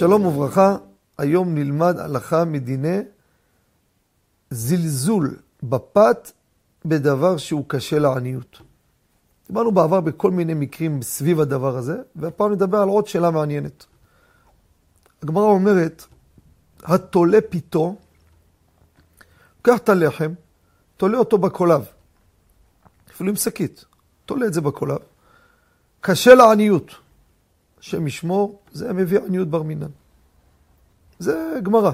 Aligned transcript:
שלום 0.00 0.26
וברכה, 0.26 0.76
היום 1.18 1.54
נלמד 1.54 1.98
הלכה 1.98 2.44
מדיני 2.44 2.98
זלזול 4.50 5.36
בפת 5.62 6.32
בדבר 6.84 7.36
שהוא 7.36 7.64
קשה 7.68 7.98
לעניות. 7.98 8.60
דיברנו 9.46 9.72
בעבר 9.72 10.00
בכל 10.00 10.30
מיני 10.30 10.54
מקרים 10.54 11.02
סביב 11.02 11.40
הדבר 11.40 11.76
הזה, 11.76 11.96
והפעם 12.16 12.52
נדבר 12.52 12.78
על 12.78 12.88
עוד 12.88 13.06
שאלה 13.06 13.30
מעניינת. 13.30 13.86
הגמרא 15.22 15.44
אומרת, 15.44 16.04
התולה 16.82 17.38
פיתו, 17.50 17.96
לוקח 19.56 19.78
את 19.78 19.88
הלחם, 19.88 20.32
תולה 20.96 21.18
אותו 21.18 21.38
בקולב, 21.38 21.84
אפילו 23.10 23.30
עם 23.30 23.36
שקית, 23.36 23.84
תולה 24.26 24.46
את 24.46 24.52
זה 24.52 24.60
בקולב, 24.60 24.98
קשה 26.00 26.34
לעניות. 26.34 26.94
השם 27.80 28.06
ישמור, 28.06 28.59
זה 28.72 28.92
מביא 28.92 29.18
עניות 29.18 29.48
בר 29.48 29.62
מינן. 29.62 29.90
זה 31.18 31.58
גמרא. 31.62 31.92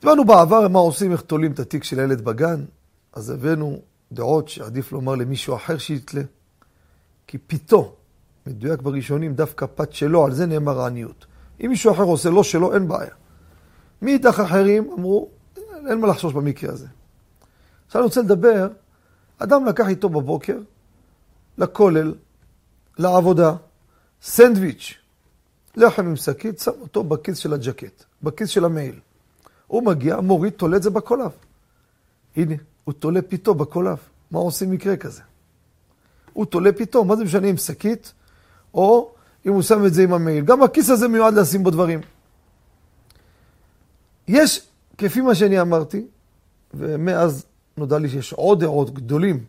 דיברנו 0.00 0.24
בעבר 0.24 0.68
מה 0.68 0.78
עושים, 0.78 1.12
איך 1.12 1.20
תולים 1.20 1.52
את 1.52 1.58
התיק 1.58 1.84
של 1.84 2.00
הילד 2.00 2.20
בגן, 2.20 2.64
אז 3.12 3.30
הבאנו 3.30 3.80
דעות 4.12 4.48
שעדיף 4.48 4.92
לומר 4.92 5.14
למישהו 5.14 5.56
אחר 5.56 5.78
שיתלה. 5.78 6.22
כי 7.26 7.38
פיתו, 7.38 7.94
מדויק 8.46 8.82
בראשונים, 8.82 9.34
דווקא 9.34 9.66
פת 9.74 9.92
שלו, 9.92 10.24
על 10.24 10.32
זה 10.32 10.46
נאמר 10.46 10.80
העניות. 10.80 11.26
אם 11.64 11.70
מישהו 11.70 11.92
אחר 11.92 12.02
עושה 12.02 12.30
לא 12.30 12.42
שלו, 12.42 12.74
אין 12.74 12.88
בעיה. 12.88 13.14
מאידך 14.02 14.40
אחרים 14.40 14.90
אמרו, 14.98 15.28
אין 15.88 16.00
מה 16.00 16.08
לחשוש 16.08 16.32
במקרה 16.32 16.72
הזה. 16.72 16.86
עכשיו 17.86 18.00
אני 18.00 18.06
רוצה 18.06 18.20
לדבר, 18.20 18.68
אדם 19.38 19.64
לקח 19.64 19.88
איתו 19.88 20.08
בבוקר 20.08 20.58
לכולל, 21.58 22.14
לעבודה, 22.98 23.54
סנדוויץ', 24.22 24.94
לחם 25.76 26.06
עם 26.06 26.16
שקית, 26.16 26.58
שם 26.58 26.70
אותו 26.80 27.04
בכיס 27.04 27.38
של 27.38 27.52
הג'קט, 27.52 28.04
בכיס 28.22 28.48
של 28.48 28.64
המעיל. 28.64 29.00
הוא 29.66 29.82
מגיע, 29.82 30.20
מוריד, 30.20 30.52
תולה 30.52 30.76
את 30.76 30.82
זה 30.82 30.90
בקולב. 30.90 31.30
הנה, 32.36 32.54
הוא 32.84 32.94
תולה 32.94 33.22
פיתו 33.22 33.54
בקולב. 33.54 33.98
מה 34.30 34.38
עושים 34.38 34.70
מקרה 34.70 34.96
כזה? 34.96 35.22
הוא 36.32 36.46
תולה 36.46 36.72
פיתו, 36.72 37.04
מה 37.04 37.16
זה 37.16 37.24
משנה 37.24 37.46
עם 37.46 37.56
שקית, 37.56 38.12
או 38.74 39.12
אם 39.46 39.52
הוא 39.52 39.62
שם 39.62 39.86
את 39.86 39.94
זה 39.94 40.02
עם 40.02 40.12
המעיל. 40.12 40.44
גם 40.44 40.62
הכיס 40.62 40.90
הזה 40.90 41.08
מיועד 41.08 41.34
לשים 41.34 41.62
בו 41.62 41.70
דברים. 41.70 42.00
יש, 44.28 44.68
כפי 44.98 45.20
מה 45.20 45.34
שאני 45.34 45.60
אמרתי, 45.60 46.06
ומאז 46.74 47.46
נודע 47.76 47.98
לי 47.98 48.08
שיש 48.08 48.32
עוד 48.32 48.60
דעות 48.60 48.94
גדולים 48.94 49.44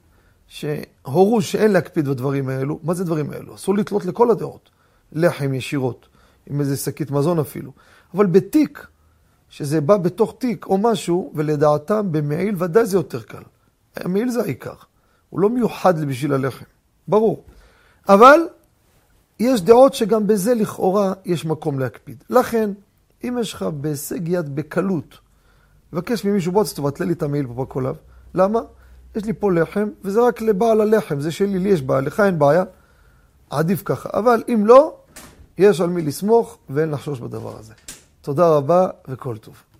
שהורו 0.52 1.42
שאין 1.42 1.72
להקפיד 1.72 2.08
בדברים 2.08 2.50
האלו. 2.50 2.80
מה 2.84 2.94
זה 2.94 3.04
דברים 3.04 3.32
האלו? 3.32 3.56
אסור 3.56 3.76
לתלות 3.76 4.06
לכל 4.06 4.32
הדעות. 4.32 4.70
לחם 5.12 5.54
ישירות, 5.54 6.08
עם 6.50 6.60
איזה 6.60 6.78
שקית 6.78 7.12
מזון 7.12 7.40
אפילו. 7.40 7.72
אבל 8.14 8.26
בתיק, 8.26 8.88
שזה 9.50 9.82
בא 9.82 9.98
בתוך 9.98 10.36
תיק 10.38 10.66
או 10.66 10.78
משהו, 10.78 11.32
ולדעתם 11.36 12.12
במעיל 12.12 12.56
ודאי 12.58 12.86
זה 12.86 12.98
יותר 12.98 13.22
קל. 13.22 13.42
המעיל 13.96 14.30
זה 14.30 14.42
העיקר. 14.42 14.74
הוא 15.30 15.40
לא 15.40 15.50
מיוחד 15.50 16.06
בשביל 16.06 16.34
הלחם, 16.34 16.66
ברור. 17.08 17.44
אבל 18.10 18.40
יש 19.40 19.62
דעות 19.62 19.94
שגם 19.94 20.28
בזה 20.28 20.54
לכאורה 20.54 21.14
יש 21.26 21.46
מקום 21.46 21.80
להקפיד. 21.80 22.24
לכן, 22.30 22.70
אם 23.24 23.38
יש 23.42 23.54
לך 23.54 23.64
בהישג 23.64 24.28
יד 24.28 24.56
בקלות, 24.56 25.18
תבקש 25.92 26.26
ממישהו, 26.26 26.52
בוא 26.52 26.64
תבטלה 26.76 27.08
לי 27.08 27.14
את 27.14 27.24
המעיל 27.24 27.48
פה 27.48 27.54
בקולב. 27.54 27.96
למה? 28.34 28.60
יש 29.16 29.26
לי 29.26 29.34
פה 29.34 29.52
לחם, 29.52 29.90
וזה 30.04 30.22
רק 30.22 30.42
לבעל 30.42 30.82
הלחם, 30.82 31.20
זה 31.20 31.32
שלי, 31.32 31.60
לי 31.60 31.70
יש 31.70 31.82
בעיה, 31.82 32.02
לך 32.02 32.20
אין 32.20 32.40
בעיה, 32.40 32.64
עדיף 33.50 33.82
ככה. 33.86 34.10
אבל 34.14 34.44
אם 34.48 34.66
לא, 34.66 34.96
יש 35.58 35.82
על 35.82 35.90
מי 35.90 36.02
לסמוך 36.02 36.58
ואין 36.70 36.92
לחשוש 36.92 37.20
בדבר 37.20 37.58
הזה. 37.60 37.74
תודה 38.22 38.48
רבה 38.50 38.88
וכל 39.08 39.38
טוב. 39.38 39.71